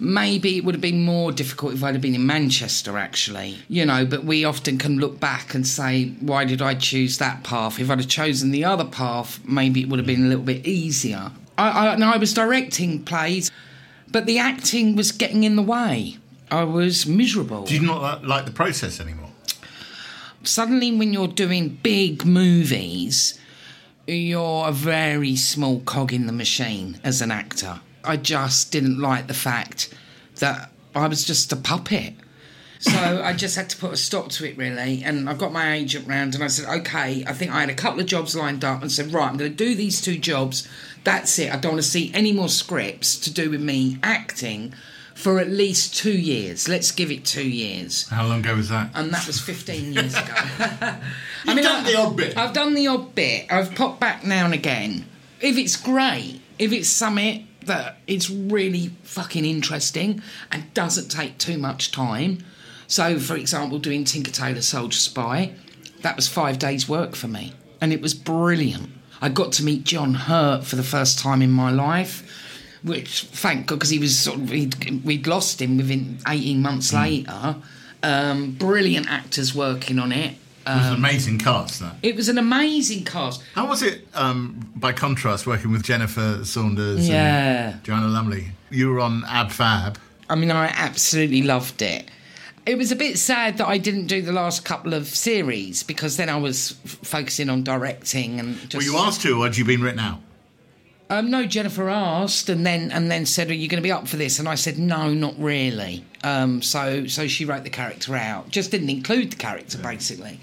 [0.00, 3.58] Maybe it would have been more difficult if I'd have been in Manchester, actually.
[3.68, 7.44] You know, but we often can look back and say, why did I choose that
[7.44, 7.78] path?
[7.78, 10.66] If I'd have chosen the other path, maybe it would have been a little bit
[10.66, 11.30] easier.
[11.56, 13.50] I, I, and I was directing plays,
[14.10, 16.18] but the acting was getting in the way.
[16.50, 17.64] I was miserable.
[17.64, 19.30] Do you not like the process anymore?
[20.42, 23.38] Suddenly, when you're doing big movies,
[24.06, 27.80] you're a very small cog in the machine as an actor.
[28.04, 29.92] I just didn't like the fact
[30.36, 32.14] that I was just a puppet.
[32.80, 35.02] So I just had to put a stop to it, really.
[35.02, 37.74] And I got my agent round and I said, okay, I think I had a
[37.74, 40.68] couple of jobs lined up and said, right, I'm going to do these two jobs.
[41.02, 41.50] That's it.
[41.50, 44.74] I don't want to see any more scripts to do with me acting
[45.14, 46.68] for at least two years.
[46.68, 48.08] Let's give it two years.
[48.08, 48.90] How long ago was that?
[48.94, 50.34] And that was 15 years ago.
[51.46, 52.36] You've done the odd bit.
[52.36, 53.50] I've done the odd bit.
[53.50, 55.06] I've popped back now and again.
[55.40, 61.58] If it's great, if it's something that it's really fucking interesting and doesn't take too
[61.58, 62.44] much time.
[62.86, 65.52] So, for example, doing Tinker Tailor Soldier Spy,
[66.02, 68.90] that was five days' work for me, and it was brilliant.
[69.22, 72.43] I got to meet John Hurt for the first time in my life,
[72.84, 76.92] which thank God because he was sort of we'd, we'd lost him within eighteen months
[76.92, 77.56] later.
[78.02, 80.36] Um, brilliant actors working on it.
[80.66, 81.96] It was an amazing cast, that.
[82.02, 83.42] It was an amazing cast.
[83.54, 87.72] How was it, um, by contrast, working with Jennifer Saunders Yeah.
[87.72, 88.52] and Joanna Lumley?
[88.70, 89.98] You were on Ab Fab.
[90.30, 92.10] I mean, I absolutely loved it.
[92.64, 96.16] It was a bit sad that I didn't do the last couple of series because
[96.16, 98.74] then I was f- focusing on directing and just.
[98.76, 100.20] Were you asked to, or had you been written out?
[101.14, 104.08] Um, no, Jennifer asked and then and then said, "Are you going to be up
[104.08, 108.16] for this?" And I said, "No, not really." Um, so so she wrote the character
[108.16, 110.40] out, just didn't include the character basically.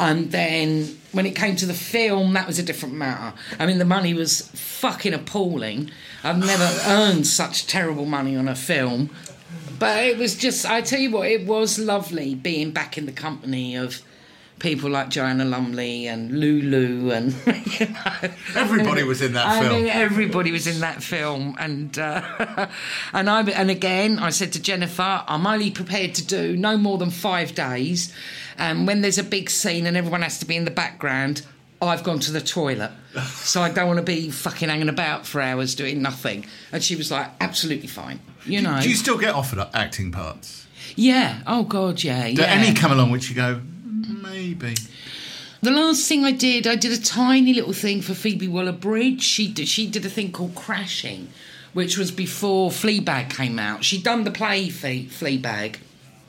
[0.00, 3.36] And then when it came to the film, that was a different matter.
[3.58, 5.90] I mean, the money was fucking appalling.
[6.22, 9.10] I've never earned such terrible money on a film.
[9.78, 13.12] But it was just, I tell you what, it was lovely being back in the
[13.12, 14.02] company of
[14.58, 18.30] people like Joanna Lumley and Lulu and, you know.
[18.54, 19.72] Everybody was in that I film.
[19.74, 22.68] mean, everybody was in that film, and uh,
[23.12, 26.98] and I and again, I said to Jennifer, I'm only prepared to do no more
[26.98, 28.12] than five days,
[28.56, 31.42] and when there's a big scene and everyone has to be in the background.
[31.80, 32.90] I've gone to the toilet,
[33.34, 36.44] so I don't want to be fucking hanging about for hours doing nothing.
[36.72, 38.18] And she was like, absolutely fine.
[38.44, 38.80] You know.
[38.82, 40.66] Do you still get offered acting parts?
[40.96, 41.40] yeah.
[41.46, 42.02] Oh God.
[42.02, 42.24] Yeah.
[42.30, 42.48] Do yeah.
[42.48, 43.60] any come along which you go,
[44.08, 44.74] maybe?
[45.60, 49.22] The last thing I did, I did a tiny little thing for Phoebe Waller-Bridge.
[49.22, 51.28] She did, she did a thing called Crashing,
[51.72, 53.84] which was before Fleabag came out.
[53.84, 55.76] She'd done the play Fle- Fleabag,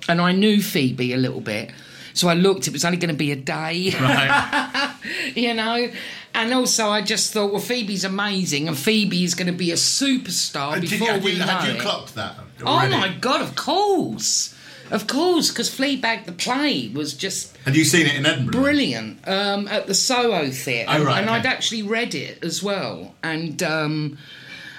[0.08, 1.72] and I knew Phoebe a little bit.
[2.16, 4.96] So I looked, it was only going to be a day, Right.
[5.36, 5.90] you know.
[6.34, 9.76] And also, I just thought, well, Phoebe's amazing, and Phoebe is going to be a
[9.76, 11.82] superstar Did you, before had we you, know had you it.
[11.82, 12.36] clocked that?
[12.66, 13.42] Oh my god!
[13.42, 14.56] Of course,
[14.92, 18.62] of course, because Fleabag the play was just Had you seen it in Edinburgh?
[18.62, 21.40] brilliant um, at the Soho Theatre, Oh, right, and okay.
[21.40, 24.18] I'd actually read it as well, and um,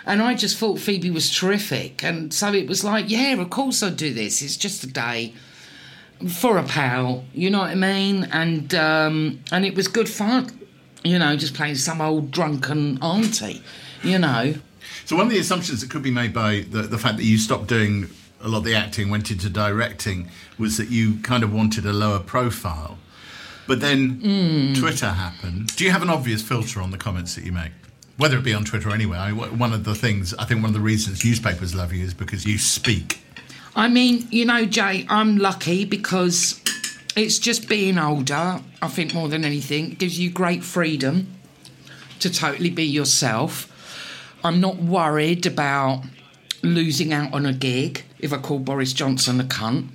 [0.07, 3.83] and I just thought Phoebe was terrific, and so it was like, yeah, of course
[3.83, 4.43] I'd do this.
[4.43, 5.35] It's just a day
[6.29, 10.51] for a pal, you know what I mean, and um, and it was good fun,
[11.05, 13.63] you know, just playing some old drunken auntie,
[14.03, 14.55] you know.
[15.07, 17.39] So one of the assumptions that could be made by the, the fact that you
[17.39, 18.09] stopped doing
[18.43, 21.93] a lot of the acting, went into directing, was that you kind of wanted a
[21.93, 22.99] lower profile.
[23.67, 24.75] But then Hmm.
[24.75, 25.77] Twitter happened.
[25.77, 27.73] Do you have an obvious filter on the comments that you make?
[28.17, 29.19] Whether it be on Twitter or anywhere.
[29.19, 32.13] I, one of the things, I think one of the reasons newspapers love you is
[32.15, 33.21] because you speak.
[33.77, 36.61] I mean, you know, Jay, I'm lucky because
[37.17, 39.93] it's just being older, I think, more than anything.
[39.93, 41.29] It gives you great freedom
[42.19, 43.67] to totally be yourself.
[44.45, 46.03] I'm not worried about
[46.63, 49.89] losing out on a gig if I call Boris Johnson a cunt.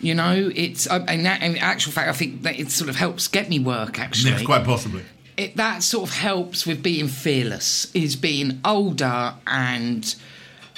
[0.00, 2.96] You know, it's, uh, in, that, in actual fact, I think that it sort of
[2.96, 4.32] helps get me work, actually.
[4.32, 5.02] Yes, quite possibly.
[5.36, 10.14] it, that sort of helps with being fearless, is being older and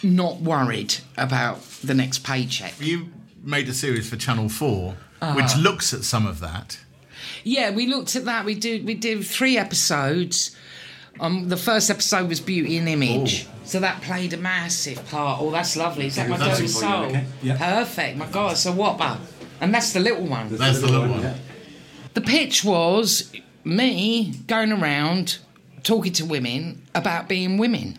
[0.03, 2.75] not worried about the next paycheck.
[2.79, 3.09] You
[3.43, 4.95] made a series for Channel 4
[5.33, 6.79] which looks at some of that.
[7.45, 8.45] Yeah, we looked at that.
[8.45, 10.55] We did we did three episodes.
[11.21, 15.41] Um, the first episode was beauty and image, so that played a massive part.
[15.41, 16.07] Oh, that's lovely.
[16.07, 17.05] Is that my That's dirty it for you, sole?
[17.05, 17.25] okay?
[17.43, 17.57] Yeah.
[17.57, 18.19] Perfect.
[18.19, 19.21] My God, so what, whopper,
[19.61, 20.49] and that's the little one.
[20.57, 21.23] That's the little one.
[21.23, 21.37] yeah.
[22.15, 23.33] The pitch was
[23.65, 25.39] me going around
[25.85, 27.99] talking to women about being women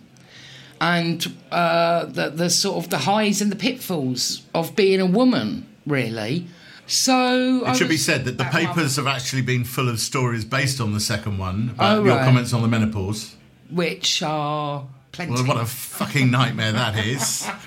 [0.81, 5.65] and uh, the, the sort of the highs and the pitfalls of being a woman,
[5.85, 6.47] really.
[6.87, 10.79] So It should be said that the papers have actually been full of stories based
[10.79, 12.25] on the second one about Oh, your right.
[12.25, 13.35] comments on the menopause.
[13.71, 15.33] which are plenty.
[15.33, 17.47] Well, what a fucking nightmare that is.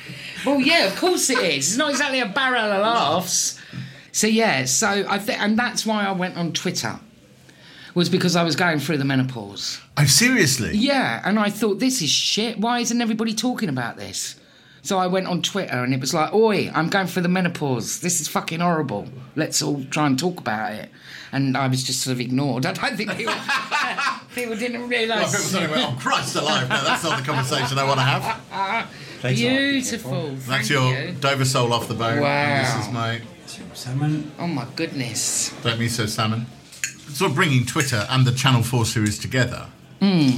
[0.47, 1.71] Well, yeah, of course it is.
[1.71, 3.61] It's not exactly a barrel of laughs.
[4.13, 7.01] So yeah, so I think, and that's why I went on Twitter,
[7.93, 9.81] was because I was going through the menopause.
[9.97, 10.77] Oh, seriously?
[10.77, 12.57] Yeah, and I thought this is shit.
[12.61, 14.37] Why isn't everybody talking about this?
[14.89, 18.01] So I went on Twitter and it was like, "Oi, I'm going for the menopause.
[18.01, 19.07] This is fucking horrible.
[19.37, 20.89] Let's all try and talk about it."
[21.31, 22.65] And I was just sort of ignored.
[22.65, 23.35] I don't think people,
[24.35, 25.27] people didn't Well, realise.
[25.31, 28.89] people suddenly went, oh, Christ alive, no, that's not the conversation I want to have.
[29.37, 30.31] Beautiful.
[30.49, 31.13] That's your you.
[31.21, 32.21] Dover sole off the bone.
[32.23, 32.29] Wow.
[32.29, 33.21] And this is my
[33.75, 34.33] Salmon.
[34.39, 35.53] Oh my goodness.
[35.63, 36.47] Don't Me So Salmon.
[37.13, 39.67] Sort of bringing Twitter and the Channel 4 series together.
[40.01, 40.31] Hmm.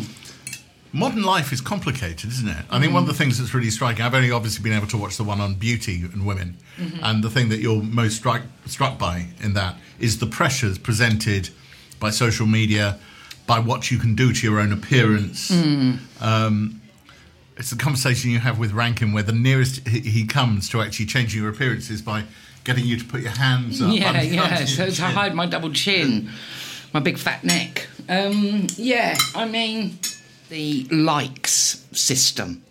[0.93, 2.65] Modern life is complicated, isn't it?
[2.69, 4.97] I think one of the things that's really striking, I've only obviously been able to
[4.97, 6.57] watch the one on beauty and women,
[7.03, 11.51] and the thing that you're most struck, struck by in that is the pressures presented
[12.01, 12.99] by social media,
[13.47, 15.51] by what you can do to your own appearance.
[16.21, 16.81] Um,
[17.57, 21.07] it's the conversation you have with Rankin where the nearest he, he comes to actually
[21.07, 22.25] changing your appearance is by
[22.65, 23.93] getting you to put your hands up.
[23.95, 24.65] Yeah, yeah.
[24.65, 26.31] So to hide my double chin,
[26.95, 27.89] my big fat neck.
[28.09, 29.99] Um, yeah, I mean
[30.51, 32.63] the likes system.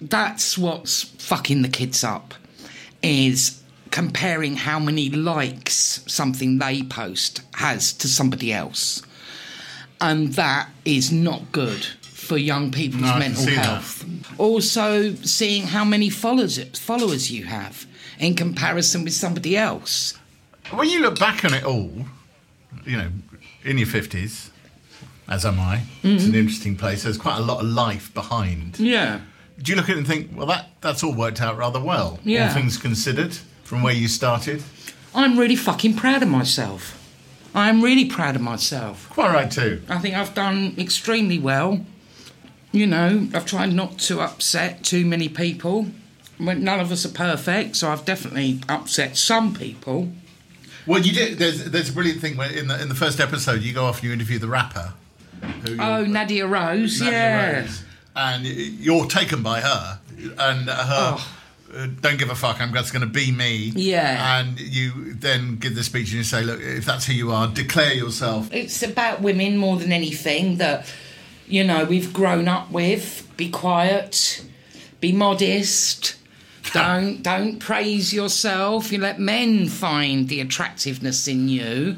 [0.00, 2.34] That's what's fucking the kids up.
[3.02, 9.02] Is comparing how many likes something they post has to somebody else,
[10.00, 13.64] and that is not good for young people's No, mental see that.
[13.66, 14.04] health.
[14.38, 17.86] Also, seeing how many followers followers you have
[18.18, 20.14] in comparison with somebody else.
[20.72, 21.92] When you look back on it all,
[22.86, 23.10] you know,
[23.64, 24.50] in your fifties,
[25.28, 26.28] as am I, it's Mm-hmm.
[26.34, 27.02] an interesting place.
[27.04, 28.78] There's quite a lot of life behind.
[28.78, 29.20] Yeah.
[29.62, 32.18] Do you look at it and think, well, that that's all worked out rather well,
[32.24, 32.48] Yeah.
[32.48, 34.62] all things considered, from where you started?
[35.14, 37.00] I'm really fucking proud of myself.
[37.54, 39.08] I'm really proud of myself.
[39.10, 39.80] Quite right too.
[39.88, 41.84] I think I've done extremely well.
[42.72, 45.86] You know, I've tried not to upset too many people.
[46.40, 50.10] None of us are perfect, so I've definitely upset some people.
[50.84, 51.38] Well, you did.
[51.38, 53.98] There's there's a brilliant thing where in the in the first episode you go off
[54.00, 54.94] and you interview the rapper.
[55.66, 57.60] Who Oh, Nadia Rose, Nadia yeah.
[57.60, 57.84] Rose,
[58.16, 59.98] and you're taken by her,
[60.38, 61.18] and her.
[61.74, 62.60] Uh, don't give a fuck.
[62.60, 63.72] I'm just going to be me.
[63.74, 63.78] Oh.
[63.80, 64.38] Yeah.
[64.38, 67.48] And you then give the speech and you say, "Look, if that's who you are,
[67.48, 70.86] declare yourself." It's about women more than anything that,
[71.48, 73.28] you know, we've grown up with.
[73.36, 74.44] Be quiet,
[75.00, 76.16] be modest.
[76.72, 78.90] Don't don't praise yourself.
[78.90, 81.96] You let men find the attractiveness in you,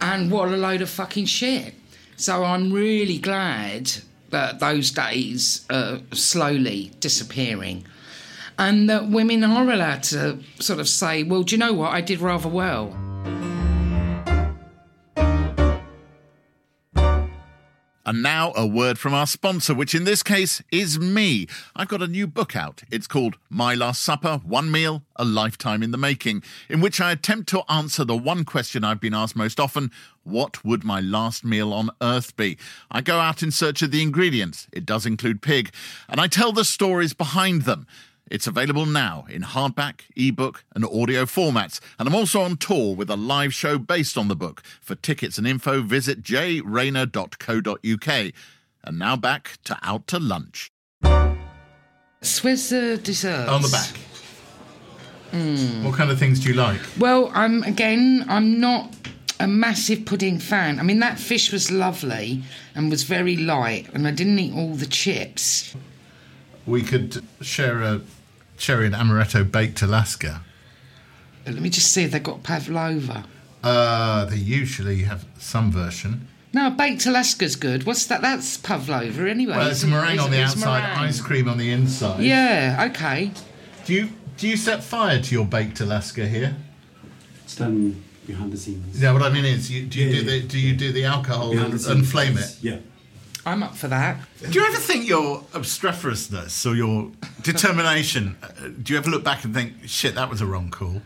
[0.00, 1.74] and what a load of fucking shit.
[2.22, 3.90] So I'm really glad
[4.30, 7.84] that those days are slowly disappearing,
[8.56, 11.92] and that women are allowed to sort of say, "Well, do you know what?
[11.92, 13.11] I did rather well."
[18.04, 21.46] And now a word from our sponsor, which in this case is me.
[21.76, 22.82] I've got a new book out.
[22.90, 27.12] It's called My Last Supper One Meal, A Lifetime in the Making, in which I
[27.12, 29.92] attempt to answer the one question I've been asked most often
[30.24, 32.58] What would my last meal on earth be?
[32.90, 34.66] I go out in search of the ingredients.
[34.72, 35.72] It does include pig.
[36.08, 37.86] And I tell the stories behind them.
[38.32, 41.80] It's available now in hardback, ebook, and audio formats.
[41.98, 44.62] And I'm also on tour with a live show based on the book.
[44.80, 48.32] For tickets and info, visit jrayner.co.uk.
[48.84, 50.70] And now back to Out to Lunch.
[52.22, 53.48] Swiss uh, Where's the dessert?
[53.50, 53.98] On the back.
[55.84, 56.80] What kind of things do you like?
[56.98, 58.24] Well, I'm again.
[58.28, 58.94] I'm not
[59.40, 60.80] a massive pudding fan.
[60.80, 62.42] I mean, that fish was lovely
[62.74, 65.76] and was very light, and I didn't eat all the chips.
[66.64, 68.00] We could share a
[68.62, 70.40] cherry and amaretto baked Alaska.
[71.44, 73.24] Let me just see if they've got pavlova.
[73.62, 76.28] Uh, they usually have some version.
[76.54, 77.84] No, baked Alaska's good.
[77.84, 78.22] What's that?
[78.22, 79.56] That's pavlova anyway.
[79.56, 79.92] Well, it's isn't it?
[79.92, 80.98] meringue on the outside, meringue.
[81.08, 82.22] ice cream on the inside.
[82.22, 82.88] Yeah.
[82.90, 83.32] Okay.
[83.84, 86.54] Do you do you set fire to your baked Alaska here?
[87.44, 89.00] It's done behind the scenes.
[89.02, 90.30] Yeah, what I mean is, you, do you Yeah, do yeah.
[90.40, 92.56] the do you do the alcohol Behind and, the and flame it?
[92.60, 92.76] Yeah.
[93.44, 94.18] I'm up for that.
[94.50, 97.10] Do you ever think your obstreperousness or your
[97.42, 98.36] determination?
[98.42, 101.02] uh, do you ever look back and think, "Shit, that was a wrong call"?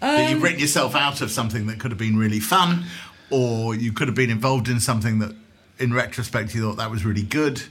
[0.00, 2.84] that you've written yourself out of something that could have been really fun,
[3.30, 5.32] or you could have been involved in something that,
[5.78, 7.62] in retrospect, you thought that was really good,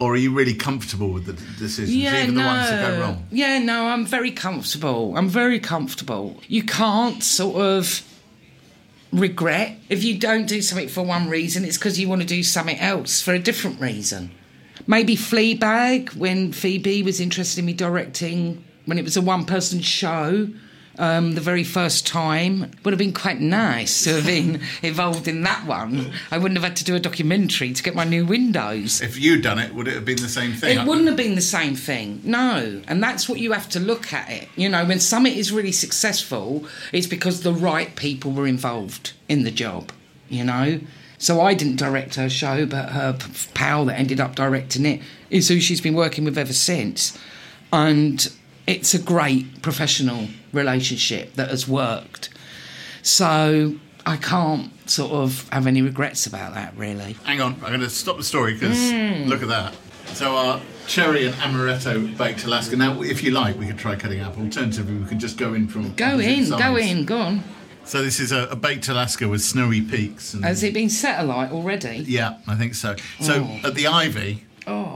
[0.00, 3.26] or are you really comfortable with the decisions, even the ones that go wrong?
[3.30, 5.16] Yeah, no, I'm very comfortable.
[5.16, 6.40] I'm very comfortable.
[6.48, 8.02] You can't sort of
[9.12, 11.64] regret if you don't do something for one reason.
[11.64, 14.30] It's because you want to do something else for a different reason.
[14.86, 20.48] Maybe Fleabag when Phoebe was interested in me directing when it was a one-person show.
[21.00, 25.42] Um, the very first time would have been quite nice to have been involved in
[25.42, 26.12] that one.
[26.32, 29.00] I wouldn't have had to do a documentary to get my new windows.
[29.00, 30.76] If you'd done it, would it have been the same thing?
[30.76, 32.82] It wouldn't have been the same thing, no.
[32.88, 34.48] And that's what you have to look at it.
[34.56, 39.44] You know, when something is really successful, it's because the right people were involved in
[39.44, 39.92] the job,
[40.28, 40.80] you know?
[41.18, 43.16] So I didn't direct her show, but her
[43.54, 47.16] pal that ended up directing it is who she's been working with ever since.
[47.72, 48.32] And
[48.68, 52.28] it's a great professional relationship that has worked.
[53.02, 53.74] So
[54.06, 57.14] I can't sort of have any regrets about that, really.
[57.24, 59.24] Hang on, I'm going to stop the story because Hmm.
[59.28, 59.74] look at that.
[60.14, 62.76] So our cherry and amaretto baked Alaska.
[62.76, 64.38] Now, if you like, we could try cutting up.
[64.38, 67.42] Alternatively, we could just go in from Go in, go in, go on.
[67.84, 70.34] So this is a, a baked Alaska with snowy peaks.
[70.34, 72.04] And, Has it been satellite already?
[72.06, 72.96] yeah, I think so.
[73.20, 73.66] So Oh.
[73.68, 74.44] at the Ivy,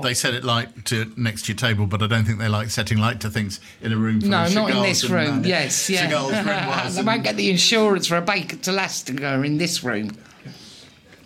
[0.03, 2.71] they set it light to next to your table, but I don't think they like
[2.71, 4.19] setting light to things in a room.
[4.21, 5.39] No, not in this and, room.
[5.41, 6.07] uh, yes, yeah.
[6.09, 10.11] Cigars, Renoirs, they and- won't get the insurance for a baked Alaska in this room.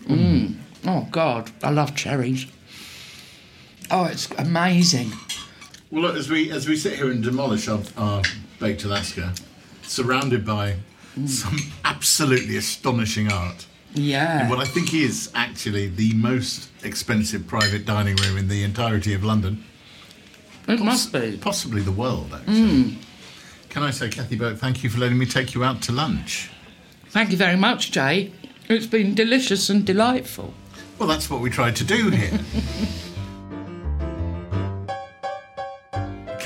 [0.05, 0.57] Mm.
[0.87, 2.47] Oh God, I love cherries.
[3.91, 5.13] Oh, it's amazing.
[5.91, 8.23] Well, look, as we as we sit here and demolish our, our
[8.61, 9.33] baked Alaska,
[9.83, 10.77] surrounded by
[11.19, 11.27] Mm.
[11.31, 13.65] some absolutely astonishing art.
[13.97, 14.49] Yeah.
[14.51, 19.25] What I think is actually the most expensive private dining room in the entirety of
[19.25, 19.65] London,
[20.69, 21.39] it must be.
[21.41, 22.33] possibly the world.
[22.35, 22.97] Actually, Mm.
[23.71, 26.51] can I say, Kathy Burke, thank you for letting me take you out to lunch.
[27.11, 28.33] Thank you very much, Jay.
[28.69, 30.53] It's been delicious and delightful.
[30.99, 32.39] Well, that's what we tried to do here.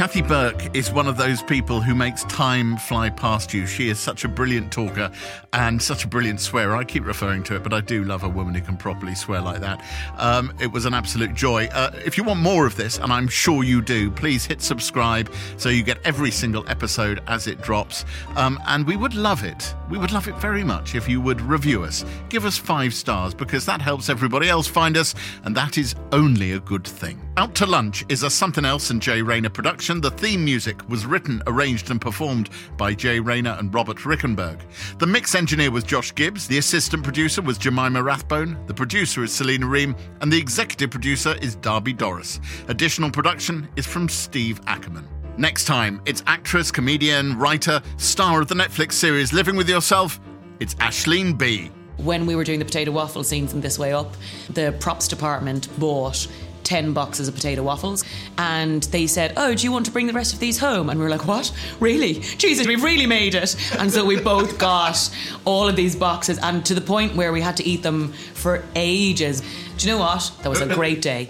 [0.00, 3.66] Kathy Burke is one of those people who makes time fly past you.
[3.66, 5.10] She is such a brilliant talker
[5.52, 6.74] and such a brilliant swearer.
[6.74, 9.42] I keep referring to it, but I do love a woman who can properly swear
[9.42, 9.84] like that.
[10.16, 11.66] Um, it was an absolute joy.
[11.66, 15.30] Uh, if you want more of this, and I'm sure you do, please hit subscribe
[15.58, 18.06] so you get every single episode as it drops.
[18.36, 19.74] Um, and we would love it.
[19.90, 22.06] We would love it very much if you would review us.
[22.30, 26.52] Give us five stars because that helps everybody else find us, and that is only
[26.52, 27.20] a good thing.
[27.36, 29.89] Out to Lunch is a Somethin' Else and Jay Rayner production.
[29.90, 34.60] The theme music was written, arranged, and performed by Jay Rayner and Robert Rickenberg.
[34.98, 36.46] The mix engineer was Josh Gibbs.
[36.46, 38.56] The assistant producer was Jemima Rathbone.
[38.66, 39.96] The producer is Selena Ream.
[40.20, 42.40] And the executive producer is Darby Doris.
[42.68, 45.08] Additional production is from Steve Ackerman.
[45.36, 50.20] Next time, it's actress, comedian, writer, star of the Netflix series Living with Yourself.
[50.60, 51.70] It's Aisling Bea.
[51.96, 54.14] When we were doing the potato waffle scenes in This Way Up,
[54.50, 56.28] the props department bought
[56.70, 58.04] 10 boxes of potato waffles
[58.38, 60.88] and they said, Oh, do you want to bring the rest of these home?
[60.88, 61.52] And we were like, What?
[61.80, 62.14] Really?
[62.14, 63.56] Jesus, we've really made it.
[63.80, 65.10] And so we both got
[65.44, 68.62] all of these boxes and to the point where we had to eat them for
[68.76, 69.40] ages.
[69.78, 70.30] Do you know what?
[70.42, 71.28] That was a great day.